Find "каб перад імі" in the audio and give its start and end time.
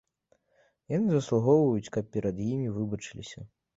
1.99-2.67